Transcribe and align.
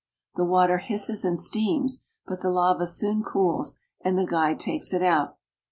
The 0.35 0.43
water 0.45 0.79
hisses 0.79 1.23
and 1.23 1.37
steams, 1.37 2.05
but 2.25 2.41
the 2.41 2.49
lava 2.49 2.87
soon 2.87 3.21
cools 3.21 3.77
and 4.03 4.17
the 4.17 4.25
guide 4.25 4.59
takes 4.59 4.93
it 4.93 5.03
out. 5.03 5.37